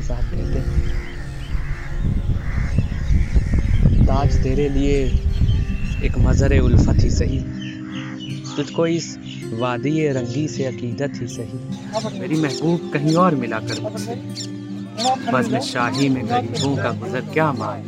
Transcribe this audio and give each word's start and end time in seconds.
हुसैन 0.00 0.16
साहब 0.16 0.24
कहते 0.30 0.60
ताज 4.04 4.42
तेरे 4.42 4.68
लिए 4.68 4.96
एक 6.04 6.14
मज़र 6.18 6.58
उल्फत 6.60 7.02
ही 7.02 7.10
सही। 7.10 7.40
तुझको 8.56 8.86
इस 8.86 9.06
वादी 9.52 10.08
रंगी 10.08 10.46
से 10.48 10.64
अकीदत 10.64 11.12
ही 11.20 11.26
सही। 11.26 11.58
मेरी 12.20 12.36
महबूब 12.42 12.90
कहीं 12.92 13.14
और 13.16 13.34
मिला 13.34 13.58
कर 13.58 13.80
मुझसे 13.80 14.14
बज़म 15.32 15.58
शाही 15.60 16.08
में 16.08 16.22
गरीबों 16.28 16.76
का 16.76 16.90
गुजर 16.92 17.20
क्या 17.32 17.52
मान? 17.52 17.78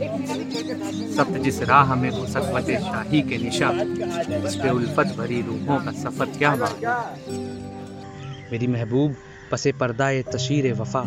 सब्त 1.17 1.39
जिस 1.39 1.63
राह 1.63 1.95
में 1.95 2.11
वो 2.11 2.27
सतवत 2.27 2.71
शाही 2.83 3.21
के 3.23 3.39
निशा। 3.39 3.69
उस 3.69 4.55
पे 4.57 4.71
उल्फत 4.71 5.15
भरी 5.19 5.41
रूहों 5.43 5.79
का 5.79 5.93
सफ़र 6.03 6.27
क्या 6.39 6.55
मान? 6.57 6.75
मेरी 8.53 8.67
महबूब 8.67 9.11
पसे 9.53 9.73
पर्दा 9.73 10.23
तशीर 10.23 10.73
वफा। 10.73 11.03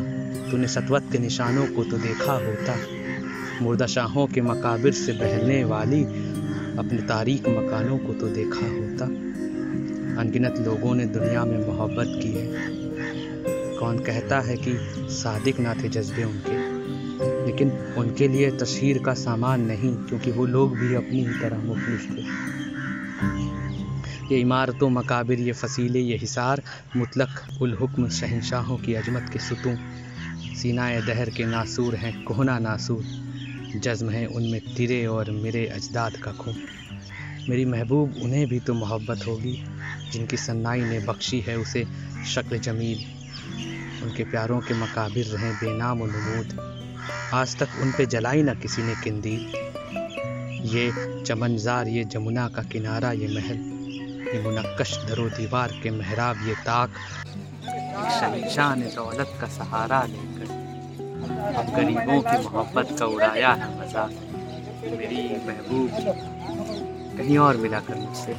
तूने 0.51 0.67
सतवत 0.67 1.03
के 1.11 1.17
निशानों 1.17 1.67
को 1.67 1.83
तो 1.83 1.97
देखा 1.97 2.33
होता। 2.33 2.75
मुर्दा 3.61 3.85
शाहों 3.85 4.27
के 4.27 4.41
मकाबिर 4.41 4.93
से 4.93 5.13
बहलने 5.13 5.63
वाली 5.63 6.03
अपने 6.79 7.01
तारीख 7.01 7.49
मकानों 7.49 7.97
को 7.97 8.13
तो 8.13 8.27
देखा 8.27 8.65
होता। 8.65 9.05
अनगिनत 10.21 10.55
लोगों 10.59 10.95
ने 10.95 11.05
दुनिया 11.05 11.45
में 11.45 11.67
मोहब्बत 11.67 12.05
की 12.23 12.31
है। 12.31 12.47
कौन 13.79 13.99
कहता 13.99 14.39
है 14.39 14.57
कि 14.57 14.73
सादिक 14.99 15.59
ना 15.59 15.73
थे 15.73 15.89
जज्बे 15.89 16.23
उनके। 16.23 16.75
लेकिन 17.45 17.71
उनके 17.97 18.27
लिए 18.27 18.51
तस्वीर 18.51 19.03
का 19.05 19.13
सामान 19.13 19.61
नहीं, 19.61 19.95
क्योंकि 19.95 20.31
वो 20.31 20.45
लोग 20.45 20.77
भी 20.77 20.95
अपनी 20.95 21.19
ही 21.19 21.33
तरह 21.41 21.57
मुखलिस 21.57 22.01
थे। 22.01 22.45
ये 24.31 24.39
इमारतों, 24.39 24.89
मकाबिर, 24.89 25.39
ये 25.39 25.51
फसीले, 25.51 25.99
ये 25.99 26.17
हिसार, 26.17 26.61
मुतलक 26.97 27.61
उल 27.61 27.73
हुक्म 27.73 28.09
शहनशाहों 28.09 28.77
की 28.77 28.93
अजमत 28.93 29.29
के 29.33 29.39
सुतूं। 29.39 29.75
सीनाए 30.55 31.01
दहर 31.01 31.29
के 31.29 31.45
नासूर 31.45 31.95
हैं, 31.95 32.23
कोहना 32.23 32.59
नासूर। 32.59 33.03
जज्म 33.75 34.09
है 34.09 34.25
उनमें 34.25 34.61
तिरे 34.75 35.05
और 35.05 35.31
मेरे 35.31 35.67
अजदाद 35.67 36.17
का 36.17 36.31
खून। 36.31 36.55
मेरी 37.49 37.65
महबूब, 37.65 38.15
उन्हें 38.23 38.47
भी 38.47 38.59
तो 38.59 38.73
मोहब्बत 38.73 39.27
होगी। 39.27 39.63
जिनकी 40.11 40.37
सन्नाई 40.37 40.81
ने 40.81 40.99
बख्शी 40.99 41.39
है, 41.39 41.57
उसे 41.57 41.85
शक्ल 42.27 42.59
जमील। 42.59 42.97
उनके 44.03 44.23
प्यारों 44.23 44.59
के 44.59 44.73
मकाबिर 44.73 45.25
रहें 45.25 45.53
बेनाम 45.53 45.97
नमूद। 45.97 46.75
आज 47.33 47.57
तक 47.57 47.67
उन 47.81 47.91
पे 47.91 48.05
जलाई 48.05 48.43
ना 48.43 48.53
किसी 48.53 48.83
ने 48.83 48.93
किंदी 49.03 49.51
ये 50.77 50.91
चमनजार, 51.23 51.87
ये 51.87 52.03
जमुना 52.03 52.47
का 52.47 52.63
किनारा, 52.63 53.11
ये 53.11 53.27
महल। 53.27 53.74
ये 53.95 54.41
मुनक्कश 54.43 54.97
धरो 55.05 55.27
दीवार 55.29 55.71
के 55.83 55.89
मेहराब 55.91 56.47
ये 56.47 56.55
ताक। 56.65 56.89
शहशान 58.11 58.81
दौलत 58.95 59.37
का 59.41 59.47
सहारा 59.49 60.01
लेकर, 60.05 60.49
अब 61.55 61.75
गरीबों 61.75 62.21
की 62.21 62.37
मोहब्बत 62.43 62.95
का 62.99 63.05
उड़ाया 63.07 63.51
है 63.53 63.67
मज़ाक। 63.79 64.11
मेरी 64.91 65.21
महबूब, 65.47 65.89
कहीं 67.17 67.37
और 67.39 67.57
मिला 67.57 67.79
कर 67.79 67.95
मुझसे। 67.97 68.33